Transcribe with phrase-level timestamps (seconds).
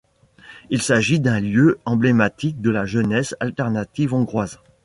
[0.71, 4.57] Il s'agit d'un lieu emblématique de la jeunesse alternative hongroise.